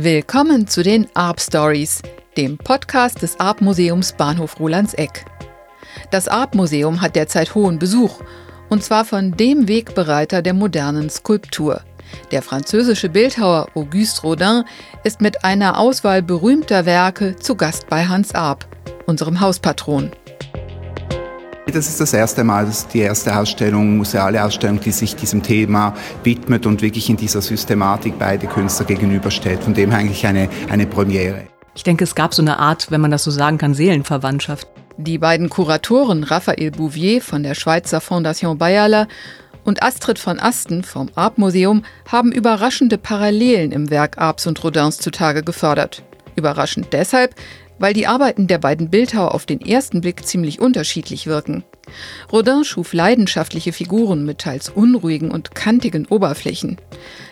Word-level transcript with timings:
Willkommen 0.00 0.68
zu 0.68 0.84
den 0.84 1.08
Arp 1.14 1.40
Stories, 1.40 2.02
dem 2.36 2.56
Podcast 2.56 3.20
des 3.20 3.40
Arp 3.40 3.60
Museums 3.60 4.12
Bahnhof 4.12 4.60
Rolandseck. 4.60 5.24
Das 6.12 6.28
Arp 6.28 6.54
Museum 6.54 7.00
hat 7.00 7.16
derzeit 7.16 7.56
hohen 7.56 7.80
Besuch, 7.80 8.20
und 8.68 8.84
zwar 8.84 9.04
von 9.04 9.32
dem 9.32 9.66
Wegbereiter 9.66 10.40
der 10.40 10.54
modernen 10.54 11.10
Skulptur. 11.10 11.80
Der 12.30 12.42
französische 12.42 13.08
Bildhauer 13.08 13.70
Auguste 13.74 14.22
Rodin 14.22 14.62
ist 15.02 15.20
mit 15.20 15.42
einer 15.42 15.76
Auswahl 15.76 16.22
berühmter 16.22 16.86
Werke 16.86 17.34
zu 17.34 17.56
Gast 17.56 17.88
bei 17.88 18.06
Hans 18.06 18.36
Arp, 18.36 18.68
unserem 19.06 19.40
Hauspatron. 19.40 20.12
Das 21.72 21.86
ist 21.86 22.00
das 22.00 22.14
erste 22.14 22.44
Mal, 22.44 22.64
das 22.64 22.78
ist 22.78 22.94
die 22.94 23.00
erste 23.00 23.36
Ausstellung, 23.36 23.98
museale 23.98 24.42
Ausstellung, 24.42 24.80
die 24.80 24.90
sich 24.90 25.14
diesem 25.14 25.42
Thema 25.42 25.94
widmet 26.24 26.64
und 26.64 26.80
wirklich 26.80 27.10
in 27.10 27.18
dieser 27.18 27.42
Systematik 27.42 28.18
beide 28.18 28.46
Künstler 28.46 28.86
gegenüberstellt. 28.86 29.62
Von 29.62 29.74
dem 29.74 29.92
eigentlich 29.92 30.26
eine, 30.26 30.48
eine 30.70 30.86
Premiere. 30.86 31.42
Ich 31.74 31.82
denke, 31.82 32.04
es 32.04 32.14
gab 32.14 32.32
so 32.32 32.40
eine 32.40 32.58
Art, 32.58 32.90
wenn 32.90 33.02
man 33.02 33.10
das 33.10 33.22
so 33.22 33.30
sagen 33.30 33.58
kann, 33.58 33.74
Seelenverwandtschaft. 33.74 34.66
Die 34.96 35.18
beiden 35.18 35.50
Kuratoren 35.50 36.24
Raphael 36.24 36.70
Bouvier 36.70 37.20
von 37.20 37.42
der 37.42 37.54
Schweizer 37.54 38.00
Fondation 38.00 38.56
Bayerler 38.56 39.06
und 39.62 39.82
Astrid 39.82 40.18
von 40.18 40.40
Asten 40.40 40.82
vom 40.82 41.10
Arp-Museum 41.16 41.84
haben 42.10 42.32
überraschende 42.32 42.96
Parallelen 42.96 43.72
im 43.72 43.90
Werk 43.90 44.16
Arps 44.16 44.46
und 44.46 44.64
Rodins 44.64 44.96
zutage 44.96 45.42
gefördert. 45.42 46.02
Überraschend 46.34 46.88
deshalb, 46.92 47.34
weil 47.78 47.94
die 47.94 48.06
Arbeiten 48.06 48.46
der 48.46 48.58
beiden 48.58 48.90
Bildhauer 48.90 49.34
auf 49.34 49.46
den 49.46 49.60
ersten 49.60 50.00
Blick 50.00 50.26
ziemlich 50.26 50.60
unterschiedlich 50.60 51.26
wirken. 51.26 51.64
Rodin 52.32 52.64
schuf 52.64 52.92
leidenschaftliche 52.92 53.72
Figuren 53.72 54.24
mit 54.24 54.38
teils 54.38 54.68
unruhigen 54.68 55.30
und 55.30 55.54
kantigen 55.54 56.06
Oberflächen. 56.06 56.78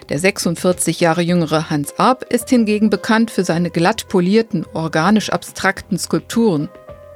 Der 0.09 0.19
46 0.19 1.01
Jahre 1.01 1.23
jüngere 1.23 1.69
Hans 1.71 1.99
Arp 1.99 2.25
ist 2.33 2.49
hingegen 2.49 2.91
bekannt 2.91 3.31
für 3.31 3.45
seine 3.45 3.71
glatt 3.71 4.09
polierten, 4.09 4.65
organisch 4.73 5.31
abstrakten 5.31 5.99
Skulpturen. 5.99 6.69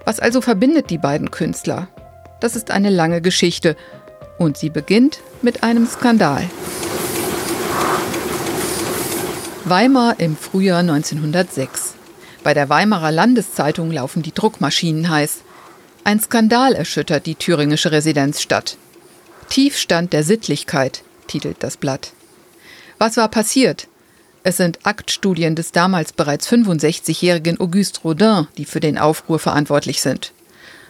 Was 0.05 0.20
also 0.20 0.41
verbindet 0.41 0.91
die 0.91 0.98
beiden 0.98 1.31
Künstler? 1.31 1.89
Das 2.41 2.56
ist 2.56 2.70
eine 2.70 2.91
lange 2.91 3.20
Geschichte 3.20 3.77
und 4.39 4.56
sie 4.56 4.70
beginnt 4.70 5.20
mit 5.42 5.62
einem 5.62 5.87
Skandal. 5.87 6.48
Weimar 9.65 10.19
im 10.19 10.37
Frühjahr 10.37 10.81
1906. 10.81 12.00
Bei 12.42 12.55
der 12.55 12.69
Weimarer 12.69 13.12
Landeszeitung 13.12 13.91
laufen 13.91 14.22
die 14.22 14.33
Druckmaschinen 14.33 15.10
heiß. 15.10 15.38
Ein 16.05 16.20
Skandal 16.20 16.74
erschüttert 16.74 17.27
die 17.27 17.34
thüringische 17.34 17.92
Residenzstadt. 17.92 18.77
Tiefstand 19.50 20.12
der 20.12 20.24
Sittlichkeit, 20.24 21.02
titelt 21.27 21.58
das 21.60 21.77
Blatt. 21.77 22.12
Was 22.98 23.16
war 23.16 23.28
passiert? 23.28 23.88
Es 24.42 24.56
sind 24.56 24.78
Aktstudien 24.84 25.55
des 25.55 25.72
damals 25.72 26.14
bereits 26.14 26.48
65-jährigen 26.50 27.60
Auguste 27.60 28.00
Rodin, 28.00 28.47
die 28.56 28.64
für 28.64 28.80
den 28.80 28.97
Aufruhr 28.97 29.38
verantwortlich 29.38 30.00
sind. 30.00 30.32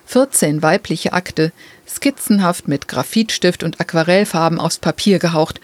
14 0.06 0.62
weibliche 0.62 1.12
Akte, 1.12 1.52
skizzenhaft 1.88 2.68
mit 2.68 2.86
Graphitstift 2.86 3.64
und 3.64 3.80
Aquarellfarben 3.80 4.60
aufs 4.60 4.78
Papier 4.78 5.18
gehaucht, 5.18 5.60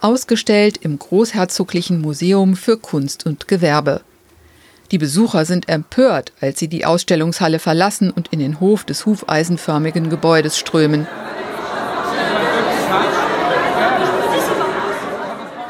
ausgestellt 0.00 0.78
im 0.82 0.98
Großherzoglichen 0.98 2.00
Museum 2.00 2.56
für 2.56 2.76
Kunst 2.76 3.26
und 3.26 3.48
Gewerbe. 3.48 4.02
Die 4.94 4.98
Besucher 4.98 5.44
sind 5.44 5.68
empört, 5.68 6.30
als 6.40 6.60
sie 6.60 6.68
die 6.68 6.86
Ausstellungshalle 6.86 7.58
verlassen 7.58 8.12
und 8.12 8.28
in 8.28 8.38
den 8.38 8.60
Hof 8.60 8.84
des 8.84 9.06
hufeisenförmigen 9.06 10.08
Gebäudes 10.08 10.56
strömen. 10.56 11.08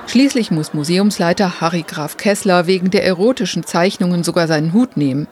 Schließlich 0.06 0.50
muss 0.50 0.74
Museumsleiter 0.74 1.62
Harry 1.62 1.86
Graf 1.88 2.18
Kessler 2.18 2.66
wegen 2.66 2.90
der 2.90 3.06
erotischen 3.06 3.64
Zeichnungen 3.64 4.24
sogar 4.24 4.46
seinen 4.46 4.74
Hut 4.74 4.98
nehmen. 4.98 5.26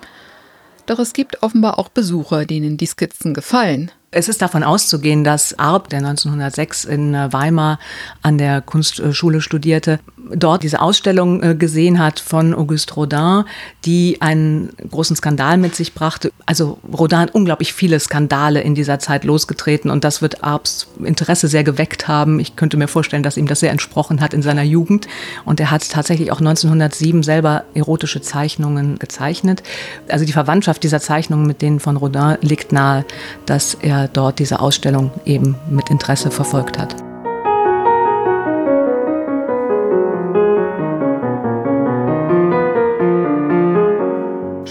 Doch 0.86 0.98
es 0.98 1.12
gibt 1.12 1.42
offenbar 1.42 1.78
auch 1.78 1.90
Besucher, 1.90 2.46
denen 2.46 2.78
die 2.78 2.86
Skizzen 2.86 3.34
gefallen. 3.34 3.90
Es 4.14 4.28
ist 4.28 4.42
davon 4.42 4.62
auszugehen, 4.62 5.24
dass 5.24 5.58
Arp, 5.58 5.88
der 5.88 6.00
1906 6.00 6.84
in 6.84 7.14
äh, 7.14 7.32
Weimar 7.32 7.78
an 8.20 8.36
der 8.36 8.60
Kunstschule 8.60 9.40
studierte, 9.40 10.00
dort 10.34 10.62
diese 10.62 10.82
Ausstellung 10.82 11.42
äh, 11.42 11.54
gesehen 11.54 11.98
hat 11.98 12.20
von 12.20 12.52
Auguste 12.52 12.92
Rodin, 12.92 13.44
die 13.86 14.18
einen 14.20 14.68
großen 14.90 15.16
Skandal 15.16 15.56
mit 15.56 15.74
sich 15.74 15.94
brachte. 15.94 16.30
Also 16.44 16.78
Rodin 16.92 17.20
hat 17.20 17.34
unglaublich 17.34 17.72
viele 17.72 17.98
Skandale 17.98 18.60
in 18.60 18.74
dieser 18.74 18.98
Zeit 18.98 19.24
losgetreten 19.24 19.90
und 19.90 20.04
das 20.04 20.20
wird 20.20 20.44
Arps 20.44 20.88
Interesse 21.02 21.48
sehr 21.48 21.64
geweckt 21.64 22.06
haben. 22.06 22.38
Ich 22.38 22.54
könnte 22.54 22.76
mir 22.76 22.88
vorstellen, 22.88 23.22
dass 23.22 23.38
ihm 23.38 23.46
das 23.46 23.60
sehr 23.60 23.70
entsprochen 23.70 24.20
hat 24.20 24.34
in 24.34 24.42
seiner 24.42 24.62
Jugend 24.62 25.08
und 25.46 25.58
er 25.58 25.70
hat 25.70 25.88
tatsächlich 25.88 26.32
auch 26.32 26.40
1907 26.40 27.22
selber 27.22 27.64
erotische 27.72 28.20
Zeichnungen 28.20 28.98
gezeichnet. 28.98 29.62
Also 30.08 30.26
die 30.26 30.32
Verwandtschaft 30.32 30.82
dieser 30.82 31.00
Zeichnungen 31.00 31.46
mit 31.46 31.62
denen 31.62 31.80
von 31.80 31.96
Rodin 31.96 32.36
liegt 32.42 32.72
nahe, 32.72 33.06
dass 33.46 33.72
er 33.72 34.01
dort 34.08 34.38
diese 34.38 34.60
Ausstellung 34.60 35.10
eben 35.24 35.56
mit 35.70 35.90
Interesse 35.90 36.30
verfolgt 36.30 36.78
hat. 36.78 36.94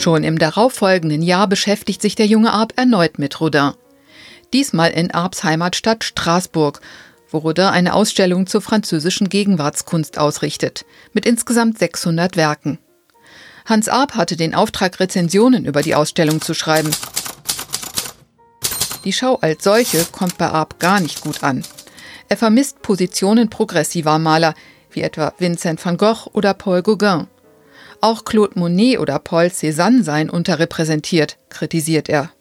Schon 0.02 0.24
im 0.24 0.40
darauffolgenden 0.40 1.22
Jahr 1.22 1.48
beschäftigt 1.48 2.02
sich 2.02 2.16
der 2.16 2.26
junge 2.26 2.54
Arp 2.54 2.74
erneut 2.76 3.20
mit 3.20 3.40
Rodin. 3.40 3.74
Diesmal 4.52 4.90
in 4.90 5.12
Arps 5.12 5.44
Heimatstadt 5.44 6.04
Straßburg, 6.04 6.82
wo 7.30 7.38
Rodin 7.38 7.66
eine 7.66 7.94
Ausstellung 7.94 8.48
zur 8.48 8.62
französischen 8.62 9.30
Gegenwartskunst 9.30 10.18
ausrichtet, 10.18 10.86
mit 11.14 11.28
insgesamt 11.28 11.78
600 11.78 12.36
Werken. 12.36 12.80
Hans 13.66 13.90
Arp 13.90 14.16
hatte 14.16 14.36
den 14.36 14.56
Auftrag, 14.56 15.00
Rezensionen 15.00 15.66
über 15.66 15.84
die 15.84 15.94
Ausstellung 15.94 16.42
zu 16.42 16.56
schreiben. 16.56 16.90
Die 19.04 19.14
Schau 19.14 19.36
als 19.38 19.64
solche 19.64 20.06
kommt 20.12 20.38
bei 20.38 20.48
Arp 20.48 20.80
gar 20.80 21.00
nicht 21.00 21.22
gut 21.22 21.44
an. 21.44 21.64
Er 22.30 22.38
vermisst 22.38 22.82
Positionen 22.82 23.50
progressiver 23.50 24.20
Maler, 24.20 24.54
wie 24.92 25.02
etwa 25.02 25.34
Vincent 25.38 25.84
van 25.84 25.98
Gogh 25.98 26.30
oder 26.34 26.54
Paul 26.54 26.82
Gauguin. 26.82 27.28
Auch 28.00 28.26
Claude 28.26 28.58
Monet 28.58 29.00
oder 29.00 29.20
Paul 29.20 29.46
Cézanne 29.46 30.04
seien 30.04 30.30
unterrepräsentiert, 30.30 31.38
kritisiert 31.50 32.10
er. 32.10 32.32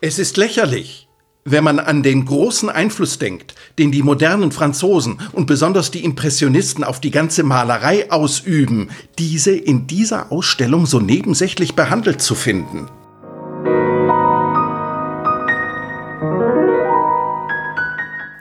Es 0.00 0.18
ist 0.18 0.36
lächerlich, 0.36 1.08
wenn 1.44 1.64
man 1.64 1.78
an 1.78 2.02
den 2.02 2.24
großen 2.24 2.68
Einfluss 2.68 3.18
denkt, 3.18 3.54
den 3.78 3.90
die 3.90 4.02
modernen 4.02 4.52
Franzosen 4.52 5.20
und 5.32 5.46
besonders 5.46 5.90
die 5.90 6.04
Impressionisten 6.04 6.84
auf 6.84 7.00
die 7.00 7.10
ganze 7.10 7.42
Malerei 7.42 8.10
ausüben, 8.10 8.90
diese 9.18 9.52
in 9.52 9.86
dieser 9.86 10.30
Ausstellung 10.30 10.86
so 10.86 11.00
nebensächlich 11.00 11.74
behandelt 11.74 12.22
zu 12.22 12.34
finden. 12.34 12.88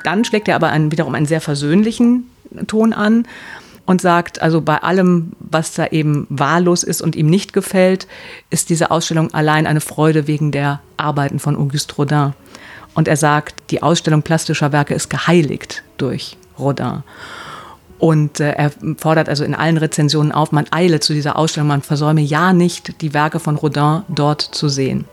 Dann 0.03 0.25
schlägt 0.25 0.47
er 0.47 0.56
aber 0.56 0.69
einen, 0.69 0.91
wiederum 0.91 1.16
einen 1.16 1.25
sehr 1.25 1.41
versöhnlichen 1.41 2.29
Ton 2.67 2.94
an 2.94 3.25
und 3.85 4.01
sagt, 4.01 4.41
also 4.41 4.62
bei 4.62 4.78
allem, 4.78 5.31
was 5.39 5.73
da 5.73 5.88
eben 5.88 6.28
wahllos 6.29 6.84
ist 6.84 7.01
und 7.01 7.16
ihm 7.16 7.28
nicht 7.28 7.53
gefällt, 7.53 8.07
ist 8.50 8.69
diese 8.69 8.91
Ausstellung 8.91 9.34
allein 9.34 9.67
eine 9.67 9.81
Freude 9.81 10.28
wegen 10.28 10.51
der 10.51 10.81
Arbeiten 10.97 11.39
von 11.39 11.56
Auguste 11.56 11.95
Rodin. 11.95 12.34
Und 12.94 13.07
er 13.07 13.17
sagt, 13.17 13.56
die 13.72 13.81
Ausstellung 13.81 14.22
plastischer 14.22 14.72
Werke 14.72 14.94
ist 14.94 15.09
geheiligt 15.09 15.84
durch 15.97 16.38
Rodin. 16.59 17.03
Und 18.01 18.39
äh, 18.39 18.53
er 18.53 18.72
fordert 18.97 19.29
also 19.29 19.44
in 19.44 19.53
allen 19.53 19.78
Rezensionen 19.78 20.31
auf, 20.31 20.51
man 20.51 20.66
eile 20.72 21.00
zu 21.00 21.13
dieser 21.13 21.38
Ausstellung, 21.38 21.67
man 21.67 21.84
versäume 21.84 22.22
ja 22.22 22.51
nicht, 22.51 23.00
die 23.01 23.13
Werke 23.13 23.39
von 23.39 23.57
Rodin 23.57 24.01
dort 24.09 24.41
zu 24.41 24.69
sehen. 24.69 25.06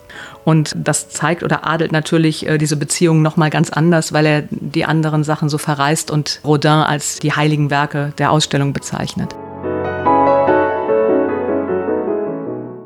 Und 0.47 0.75
das 0.75 1.11
zeigt 1.11 1.43
oder 1.43 1.67
adelt 1.67 1.93
natürlich 1.93 2.47
äh, 2.47 2.57
diese 2.57 2.77
Beziehung 2.77 3.21
nochmal 3.21 3.51
ganz 3.51 3.69
anders, 3.69 4.15
weil 4.15 4.25
er 4.25 4.45
die 4.51 4.87
anderen 4.87 5.23
Sachen 5.23 5.51
so 5.51 5.59
verreist 5.59 6.11
und 6.11 6.41
Rodin 6.45 6.71
als 6.71 7.19
die 7.19 7.33
heiligen 7.33 7.69
Werke 7.69 8.15
der 8.17 8.33
Ausstellung 8.33 8.73
bezeichnet. 8.73 9.37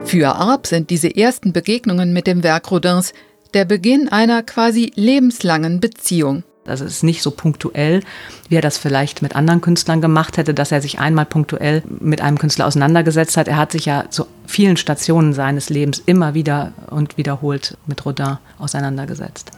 Für 0.04 0.34
Arp 0.34 0.66
sind 0.66 0.90
diese 0.90 1.14
ersten 1.14 1.52
Begegnungen 1.52 2.12
mit 2.12 2.26
dem 2.26 2.42
Werk 2.42 2.72
Rodins 2.72 3.12
der 3.54 3.66
Beginn 3.66 4.08
einer 4.08 4.42
quasi 4.42 4.90
lebenslangen 4.96 5.78
Beziehung. 5.78 6.42
Also 6.66 6.84
es 6.84 6.92
ist 6.92 7.02
nicht 7.02 7.22
so 7.22 7.32
punktuell, 7.32 8.02
wie 8.48 8.54
er 8.54 8.62
das 8.62 8.78
vielleicht 8.78 9.20
mit 9.20 9.34
anderen 9.34 9.60
Künstlern 9.60 10.00
gemacht 10.00 10.36
hätte, 10.36 10.54
dass 10.54 10.70
er 10.70 10.80
sich 10.80 11.00
einmal 11.00 11.26
punktuell 11.26 11.82
mit 11.88 12.20
einem 12.20 12.38
Künstler 12.38 12.66
auseinandergesetzt 12.66 13.36
hat. 13.36 13.48
Er 13.48 13.56
hat 13.56 13.72
sich 13.72 13.86
ja 13.86 14.04
zu 14.10 14.26
vielen 14.46 14.76
Stationen 14.76 15.32
seines 15.32 15.70
Lebens 15.70 16.00
immer 16.06 16.34
wieder 16.34 16.72
und 16.88 17.16
wiederholt 17.16 17.76
mit 17.86 18.04
Rodin 18.04 18.38
auseinandergesetzt. 18.58 19.50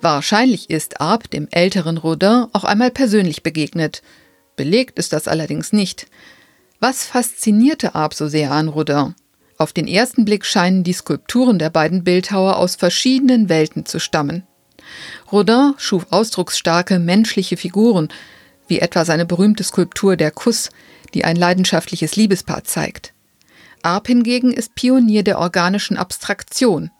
Wahrscheinlich 0.00 0.68
ist 0.68 1.00
Arp 1.00 1.30
dem 1.30 1.46
älteren 1.52 1.96
Rodin 1.96 2.46
auch 2.52 2.64
einmal 2.64 2.90
persönlich 2.90 3.44
begegnet. 3.44 4.02
Belegt 4.56 4.98
ist 4.98 5.12
das 5.12 5.28
allerdings 5.28 5.72
nicht. 5.72 6.08
Was 6.80 7.04
faszinierte 7.04 7.94
Arp 7.94 8.14
so 8.14 8.26
sehr 8.26 8.50
an 8.50 8.66
Rodin? 8.66 9.14
Auf 9.58 9.72
den 9.72 9.86
ersten 9.86 10.24
Blick 10.24 10.44
scheinen 10.44 10.82
die 10.82 10.92
Skulpturen 10.92 11.60
der 11.60 11.70
beiden 11.70 12.02
Bildhauer 12.02 12.56
aus 12.56 12.74
verschiedenen 12.74 13.48
Welten 13.48 13.86
zu 13.86 14.00
stammen. 14.00 14.42
Rodin 15.30 15.74
schuf 15.78 16.06
ausdrucksstarke 16.10 16.98
menschliche 16.98 17.56
Figuren, 17.56 18.08
wie 18.66 18.80
etwa 18.80 19.04
seine 19.04 19.26
berühmte 19.26 19.64
Skulptur 19.64 20.16
Der 20.16 20.30
Kuss, 20.30 20.70
die 21.14 21.24
ein 21.24 21.36
leidenschaftliches 21.36 22.16
Liebespaar 22.16 22.64
zeigt. 22.64 23.12
Arp 23.82 24.06
hingegen 24.06 24.52
ist 24.52 24.74
Pionier 24.74 25.24
der 25.24 25.38
organischen 25.38 25.96
Abstraktion. 25.96 26.90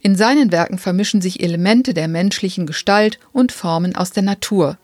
In 0.00 0.16
seinen 0.16 0.50
Werken 0.50 0.78
vermischen 0.78 1.20
sich 1.20 1.42
Elemente 1.42 1.94
der 1.94 2.08
menschlichen 2.08 2.66
Gestalt 2.66 3.18
und 3.32 3.52
Formen 3.52 3.94
aus 3.94 4.10
der 4.10 4.22
Natur. 4.22 4.78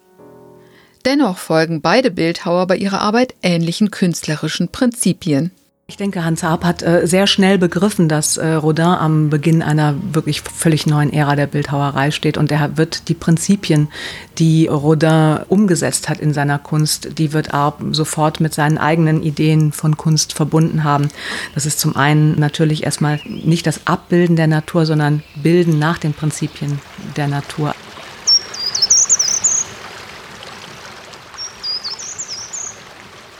Dennoch 1.04 1.38
folgen 1.38 1.80
beide 1.80 2.10
Bildhauer 2.10 2.66
bei 2.66 2.76
ihrer 2.76 3.00
Arbeit 3.00 3.34
ähnlichen 3.42 3.90
künstlerischen 3.90 4.68
Prinzipien. 4.68 5.50
Ich 5.90 5.96
denke, 5.96 6.22
Hans 6.22 6.44
Arp 6.44 6.64
hat 6.64 6.82
äh, 6.82 7.06
sehr 7.06 7.26
schnell 7.26 7.56
begriffen, 7.56 8.10
dass 8.10 8.36
äh, 8.36 8.46
Rodin 8.46 8.84
am 8.84 9.30
Beginn 9.30 9.62
einer 9.62 9.94
wirklich 10.12 10.42
völlig 10.42 10.86
neuen 10.86 11.10
Ära 11.10 11.34
der 11.34 11.46
Bildhauerei 11.46 12.10
steht 12.10 12.36
und 12.36 12.52
er 12.52 12.76
wird 12.76 13.08
die 13.08 13.14
Prinzipien, 13.14 13.88
die 14.36 14.66
Rodin 14.66 15.38
umgesetzt 15.48 16.10
hat 16.10 16.20
in 16.20 16.34
seiner 16.34 16.58
Kunst, 16.58 17.16
die 17.16 17.32
wird 17.32 17.54
Arp 17.54 17.82
sofort 17.92 18.38
mit 18.38 18.52
seinen 18.52 18.76
eigenen 18.76 19.22
Ideen 19.22 19.72
von 19.72 19.96
Kunst 19.96 20.34
verbunden 20.34 20.84
haben. 20.84 21.08
Das 21.54 21.64
ist 21.64 21.80
zum 21.80 21.96
einen 21.96 22.38
natürlich 22.38 22.84
erstmal 22.84 23.18
nicht 23.24 23.66
das 23.66 23.86
Abbilden 23.86 24.36
der 24.36 24.46
Natur, 24.46 24.84
sondern 24.84 25.22
Bilden 25.42 25.78
nach 25.78 25.96
den 25.96 26.12
Prinzipien 26.12 26.80
der 27.16 27.28
Natur. 27.28 27.74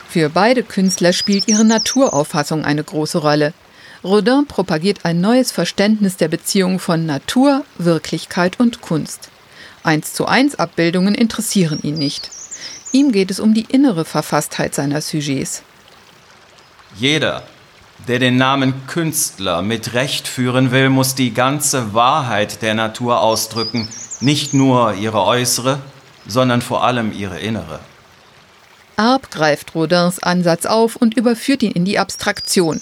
Für 0.08 0.30
beide 0.30 0.62
Künstler 0.62 1.12
spielt 1.12 1.48
ihre 1.48 1.66
Naturauffassung 1.66 2.64
eine 2.64 2.82
große 2.82 3.18
Rolle. 3.18 3.52
Rodin 4.02 4.46
propagiert 4.46 5.04
ein 5.04 5.20
neues 5.20 5.52
Verständnis 5.52 6.16
der 6.16 6.28
Beziehung 6.28 6.78
von 6.78 7.04
Natur, 7.04 7.64
Wirklichkeit 7.76 8.58
und 8.58 8.80
Kunst. 8.80 9.28
Eins 9.82 10.14
zu 10.14 10.24
eins 10.24 10.54
Abbildungen 10.54 11.14
interessieren 11.14 11.80
ihn 11.82 11.96
nicht. 11.96 12.30
Ihm 12.92 13.12
geht 13.12 13.30
es 13.30 13.38
um 13.38 13.52
die 13.52 13.66
innere 13.68 14.06
Verfasstheit 14.06 14.74
seiner 14.74 15.02
Sujets. 15.02 15.62
Jeder, 16.96 17.42
der 18.06 18.18
den 18.18 18.36
Namen 18.36 18.86
Künstler 18.86 19.60
mit 19.60 19.92
Recht 19.92 20.26
führen 20.26 20.70
will, 20.70 20.88
muss 20.88 21.16
die 21.16 21.34
ganze 21.34 21.92
Wahrheit 21.92 22.62
der 22.62 22.72
Natur 22.72 23.20
ausdrücken, 23.20 23.88
nicht 24.20 24.54
nur 24.54 24.94
ihre 24.94 25.22
äußere, 25.22 25.80
sondern 26.26 26.62
vor 26.62 26.82
allem 26.82 27.12
ihre 27.12 27.38
innere. 27.40 27.80
Arp 28.98 29.30
greift 29.30 29.74
Rodins 29.76 30.18
Ansatz 30.18 30.66
auf 30.66 30.96
und 30.96 31.16
überführt 31.16 31.62
ihn 31.62 31.70
in 31.70 31.84
die 31.84 31.98
Abstraktion. 31.98 32.80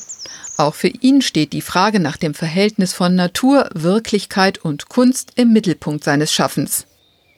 Auch 0.57 0.75
für 0.75 0.89
ihn 0.89 1.21
steht 1.21 1.53
die 1.53 1.61
Frage 1.61 2.01
nach 2.01 2.17
dem 2.17 2.33
Verhältnis 2.33 2.95
von 2.95 3.15
Natur, 3.15 3.69
Wirklichkeit 3.75 4.57
und 4.57 4.89
Kunst 4.89 5.33
im 5.37 5.53
Mittelpunkt 5.53 6.03
seines 6.03 6.33
Schaffens. 6.33 6.87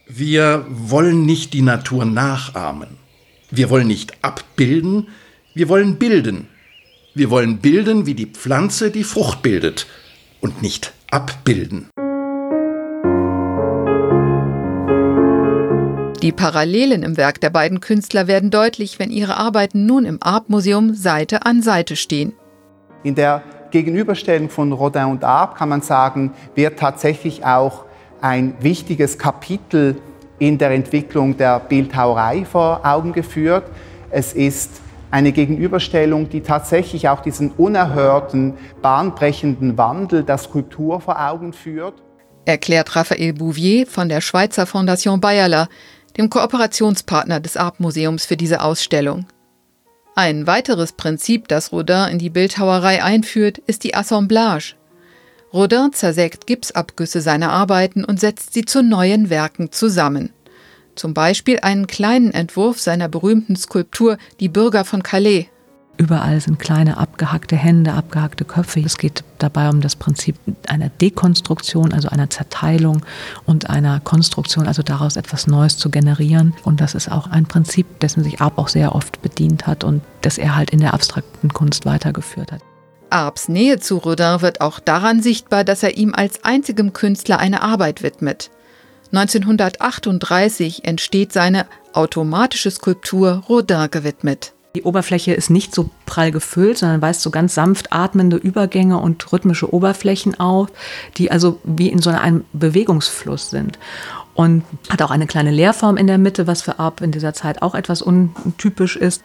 Wir 0.06 0.64
wollen 0.68 1.26
nicht 1.26 1.52
die 1.52 1.62
Natur 1.62 2.04
nachahmen. 2.04 2.90
Wir 3.50 3.68
wollen 3.68 3.88
nicht 3.88 4.22
abbilden, 4.22 5.08
wir 5.54 5.68
wollen 5.68 5.98
bilden. 5.98 6.48
Wir 7.14 7.30
wollen 7.30 7.58
bilden, 7.58 8.06
wie 8.06 8.14
die 8.14 8.26
Pflanze 8.26 8.92
die 8.92 9.02
Frucht 9.02 9.42
bildet 9.42 9.86
und 10.40 10.62
nicht 10.62 10.92
abbilden. 11.10 11.88
Die 16.22 16.32
Parallelen 16.32 17.04
im 17.04 17.16
Werk 17.16 17.40
der 17.40 17.50
beiden 17.50 17.78
Künstler 17.78 18.26
werden 18.26 18.50
deutlich, 18.50 18.98
wenn 18.98 19.10
ihre 19.10 19.36
Arbeiten 19.36 19.86
nun 19.86 20.04
im 20.04 20.18
Arp-Museum 20.20 20.92
Seite 20.94 21.46
an 21.46 21.62
Seite 21.62 21.94
stehen. 21.94 22.32
In 23.04 23.14
der 23.14 23.42
Gegenüberstellung 23.70 24.50
von 24.50 24.72
Rodin 24.72 25.04
und 25.04 25.22
Arp 25.22 25.56
kann 25.56 25.68
man 25.68 25.80
sagen, 25.80 26.32
wird 26.56 26.76
tatsächlich 26.76 27.44
auch 27.44 27.84
ein 28.20 28.54
wichtiges 28.58 29.16
Kapitel 29.16 29.94
in 30.40 30.58
der 30.58 30.72
Entwicklung 30.72 31.36
der 31.36 31.60
Bildhauerei 31.60 32.44
vor 32.44 32.80
Augen 32.84 33.12
geführt. 33.12 33.64
Es 34.10 34.32
ist 34.32 34.80
eine 35.12 35.30
Gegenüberstellung, 35.30 36.28
die 36.28 36.40
tatsächlich 36.40 37.08
auch 37.08 37.20
diesen 37.20 37.52
unerhörten, 37.52 38.54
bahnbrechenden 38.82 39.78
Wandel 39.78 40.24
der 40.24 40.38
Skulptur 40.38 41.00
vor 41.00 41.20
Augen 41.20 41.52
führt. 41.52 42.02
Erklärt 42.44 42.96
Raphael 42.96 43.34
Bouvier 43.34 43.86
von 43.86 44.08
der 44.08 44.20
Schweizer 44.20 44.66
Fondation 44.66 45.20
Bayerler, 45.20 45.68
dem 46.18 46.28
Kooperationspartner 46.28 47.40
des 47.40 47.56
Arp-Museums 47.56 48.26
für 48.26 48.36
diese 48.36 48.60
Ausstellung. 48.60 49.26
Ein 50.16 50.48
weiteres 50.48 50.92
Prinzip, 50.92 51.46
das 51.46 51.70
Rodin 51.70 52.08
in 52.10 52.18
die 52.18 52.28
Bildhauerei 52.28 53.04
einführt, 53.04 53.58
ist 53.58 53.84
die 53.84 53.94
Assemblage. 53.94 54.74
Rodin 55.52 55.92
zersägt 55.92 56.46
Gipsabgüsse 56.46 57.20
seiner 57.20 57.52
Arbeiten 57.52 58.04
und 58.04 58.18
setzt 58.18 58.52
sie 58.52 58.64
zu 58.64 58.82
neuen 58.82 59.30
Werken 59.30 59.70
zusammen. 59.70 60.30
Zum 60.96 61.14
Beispiel 61.14 61.60
einen 61.60 61.86
kleinen 61.86 62.34
Entwurf 62.34 62.80
seiner 62.80 63.08
berühmten 63.08 63.54
Skulptur 63.54 64.18
Die 64.40 64.48
Bürger 64.48 64.84
von 64.84 65.04
Calais 65.04 65.46
Überall 65.98 66.40
sind 66.40 66.60
kleine 66.60 66.96
abgehackte 66.96 67.56
Hände, 67.56 67.92
abgehackte 67.92 68.44
Köpfe. 68.44 68.80
Es 68.80 68.98
geht 68.98 69.24
dabei 69.38 69.68
um 69.68 69.80
das 69.80 69.96
Prinzip 69.96 70.36
einer 70.68 70.90
Dekonstruktion, 70.90 71.92
also 71.92 72.08
einer 72.08 72.30
Zerteilung 72.30 73.04
und 73.46 73.68
einer 73.68 73.98
Konstruktion, 73.98 74.68
also 74.68 74.84
daraus 74.84 75.16
etwas 75.16 75.48
Neues 75.48 75.76
zu 75.76 75.90
generieren. 75.90 76.54
Und 76.62 76.80
das 76.80 76.94
ist 76.94 77.10
auch 77.10 77.26
ein 77.26 77.46
Prinzip, 77.46 77.98
dessen 77.98 78.22
sich 78.22 78.40
Arp 78.40 78.58
auch 78.58 78.68
sehr 78.68 78.94
oft 78.94 79.22
bedient 79.22 79.66
hat 79.66 79.82
und 79.82 80.02
das 80.20 80.38
er 80.38 80.54
halt 80.54 80.70
in 80.70 80.78
der 80.78 80.94
abstrakten 80.94 81.52
Kunst 81.52 81.84
weitergeführt 81.84 82.52
hat. 82.52 82.62
Arps 83.10 83.48
Nähe 83.48 83.80
zu 83.80 83.96
Rodin 83.96 84.40
wird 84.40 84.60
auch 84.60 84.78
daran 84.78 85.20
sichtbar, 85.20 85.64
dass 85.64 85.82
er 85.82 85.96
ihm 85.96 86.14
als 86.14 86.44
einzigem 86.44 86.92
Künstler 86.92 87.40
eine 87.40 87.62
Arbeit 87.62 88.04
widmet. 88.04 88.50
1938 89.12 90.84
entsteht 90.84 91.32
seine 91.32 91.66
automatische 91.92 92.70
Skulptur 92.70 93.42
Rodin 93.48 93.90
gewidmet. 93.90 94.52
Die 94.78 94.84
Oberfläche 94.84 95.34
ist 95.34 95.50
nicht 95.50 95.74
so 95.74 95.90
prall 96.06 96.30
gefüllt, 96.30 96.78
sondern 96.78 97.02
weist 97.02 97.22
so 97.22 97.32
ganz 97.32 97.52
sanft 97.52 97.92
atmende 97.92 98.36
Übergänge 98.36 98.96
und 98.98 99.32
rhythmische 99.32 99.74
Oberflächen 99.74 100.38
auf, 100.38 100.68
die 101.16 101.32
also 101.32 101.58
wie 101.64 101.88
in 101.88 101.98
so 102.00 102.10
einem 102.10 102.44
Bewegungsfluss 102.52 103.50
sind 103.50 103.76
und 104.38 104.62
hat 104.88 105.02
auch 105.02 105.10
eine 105.10 105.26
kleine 105.26 105.50
Leerform 105.50 105.96
in 105.96 106.06
der 106.06 106.16
Mitte, 106.16 106.46
was 106.46 106.62
für 106.62 106.78
Arp 106.78 107.00
in 107.00 107.10
dieser 107.10 107.34
Zeit 107.34 107.60
auch 107.60 107.74
etwas 107.74 108.02
untypisch 108.02 108.94
ist. 108.94 109.24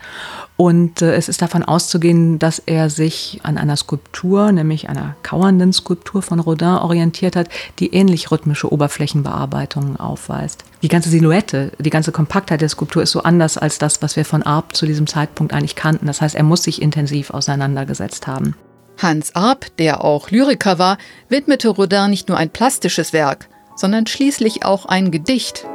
Und 0.57 1.03
äh, 1.03 1.13
es 1.13 1.29
ist 1.29 1.43
davon 1.43 1.61
auszugehen, 1.61 2.39
dass 2.39 2.57
er 2.57 2.89
sich 2.89 3.39
an 3.43 3.59
einer 3.59 3.77
Skulptur, 3.77 4.51
nämlich 4.51 4.89
einer 4.89 5.15
kauernden 5.21 5.71
Skulptur 5.71 6.23
von 6.23 6.39
Rodin 6.39 6.67
orientiert 6.67 7.35
hat, 7.35 7.49
die 7.77 7.93
ähnlich 7.93 8.31
rhythmische 8.31 8.73
Oberflächenbearbeitungen 8.73 9.97
aufweist. 9.97 10.63
Die 10.81 10.87
ganze 10.87 11.09
Silhouette, 11.09 11.73
die 11.77 11.91
ganze 11.91 12.11
Kompaktheit 12.11 12.61
der 12.61 12.69
Skulptur 12.69 13.03
ist 13.03 13.11
so 13.11 13.21
anders 13.21 13.59
als 13.59 13.77
das, 13.77 14.01
was 14.01 14.15
wir 14.15 14.25
von 14.25 14.41
Arp 14.41 14.75
zu 14.75 14.87
diesem 14.87 15.05
Zeitpunkt 15.05 15.53
eigentlich 15.53 15.75
kannten. 15.75 16.07
Das 16.07 16.21
heißt, 16.21 16.33
er 16.33 16.43
muss 16.43 16.63
sich 16.63 16.81
intensiv 16.81 17.29
auseinandergesetzt 17.29 18.25
haben. 18.25 18.55
Hans 18.97 19.35
Arp, 19.35 19.77
der 19.77 20.03
auch 20.03 20.31
Lyriker 20.31 20.79
war, 20.79 20.97
widmete 21.29 21.69
Rodin 21.69 22.09
nicht 22.09 22.29
nur 22.29 22.37
ein 22.37 22.49
plastisches 22.49 23.13
Werk, 23.13 23.47
sondern 23.75 24.07
schließlich 24.07 24.65
auch 24.65 24.85
ein 24.85 25.11
Gedicht. 25.11 25.65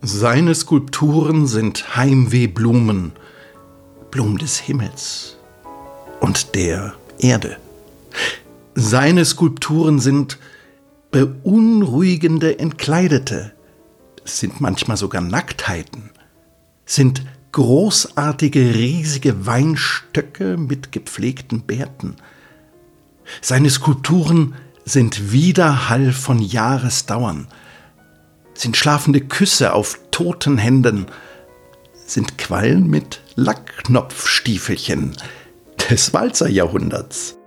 Seine 0.00 0.54
Skulpturen 0.54 1.46
sind 1.46 1.96
Heimwehblumen, 1.96 3.12
Blumen 4.10 4.38
des 4.38 4.58
Himmels 4.58 5.36
und 6.20 6.54
der 6.54 6.94
Erde. 7.18 7.56
Seine 8.74 9.24
Skulpturen 9.24 10.00
sind 10.00 10.38
beunruhigende 11.12 12.58
Entkleidete, 12.58 13.52
sind 14.24 14.60
manchmal 14.60 14.96
sogar 14.96 15.20
Nacktheiten, 15.20 16.10
sind 16.84 17.22
großartige, 17.52 18.74
riesige 18.74 19.46
Weinstöcke 19.46 20.56
mit 20.56 20.90
gepflegten 20.90 21.62
Bärten, 21.62 22.16
seine 23.40 23.70
Skulpturen 23.70 24.54
sind 24.84 25.32
Widerhall 25.32 26.12
von 26.12 26.38
Jahresdauern, 26.38 27.48
sind 28.54 28.76
schlafende 28.76 29.20
Küsse 29.20 29.72
auf 29.72 29.98
toten 30.10 30.58
Händen, 30.58 31.06
sind 32.06 32.38
Quallen 32.38 32.88
mit 32.88 33.20
Lackknopfstiefelchen 33.36 35.16
des 35.90 36.12
Walzerjahrhunderts. 36.12 37.38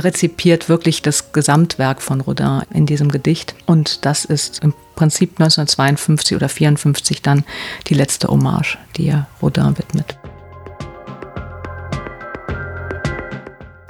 Er 0.00 0.04
rezipiert 0.04 0.70
wirklich 0.70 1.02
das 1.02 1.30
Gesamtwerk 1.32 2.00
von 2.00 2.22
Rodin 2.22 2.62
in 2.72 2.86
diesem 2.86 3.10
Gedicht 3.10 3.54
und 3.66 4.06
das 4.06 4.24
ist 4.24 4.64
im 4.64 4.72
Prinzip 4.96 5.32
1952 5.32 6.36
oder 6.36 6.48
54 6.48 7.20
dann 7.20 7.44
die 7.86 7.92
letzte 7.92 8.28
Hommage, 8.28 8.78
die 8.96 9.08
er 9.08 9.26
Rodin 9.42 9.76
widmet. 9.76 10.16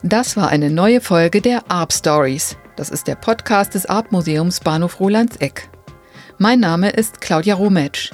Das 0.03 0.37
war 0.37 0.49
eine 0.49 0.69
neue 0.69 1.01
Folge 1.01 1.41
der 1.41 1.71
Arp 1.71 1.93
Stories. 1.93 2.57
Das 2.75 2.91
ist 2.91 3.07
der 3.07 3.15
Podcast 3.15 3.75
des 3.75 3.87
Arp 3.87 4.11
Museums 4.11 4.59
Bahnhof 4.59 4.99
Rolandseck. 4.99 5.71
Mein 6.39 6.59
Name 6.59 6.91
ist 6.91 7.21
Claudia 7.21 7.55
Rometsch. 7.55 8.11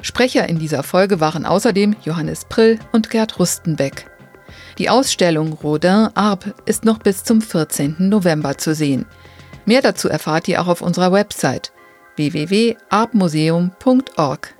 Sprecher 0.00 0.48
in 0.48 0.60
dieser 0.60 0.84
Folge 0.84 1.18
waren 1.18 1.44
außerdem 1.44 1.96
Johannes 2.04 2.44
Prill 2.44 2.78
und 2.92 3.10
Gerd 3.10 3.40
Rustenbeck. 3.40 4.11
Die 4.82 4.90
Ausstellung 4.90 5.52
Rodin 5.52 6.08
Arp 6.14 6.60
ist 6.66 6.84
noch 6.84 6.98
bis 6.98 7.22
zum 7.22 7.40
14. 7.40 7.94
November 8.00 8.58
zu 8.58 8.74
sehen. 8.74 9.06
Mehr 9.64 9.80
dazu 9.80 10.08
erfahrt 10.08 10.48
ihr 10.48 10.60
auch 10.60 10.66
auf 10.66 10.82
unserer 10.82 11.12
Website 11.12 11.70
www.arpmuseum.org. 12.16 14.54